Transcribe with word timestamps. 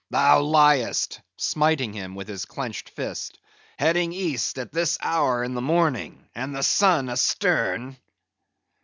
"Thou 0.09 0.41
liest!" 0.41 1.21
smiting 1.37 1.93
him 1.93 2.15
with 2.15 2.27
his 2.27 2.45
clenched 2.45 2.89
fist. 2.89 3.37
"Heading 3.77 4.13
East 4.13 4.57
at 4.57 4.71
this 4.71 4.97
hour 4.99 5.43
in 5.43 5.53
the 5.53 5.61
morning, 5.61 6.27
and 6.33 6.55
the 6.55 6.63
sun 6.63 7.07
astern?" 7.07 7.97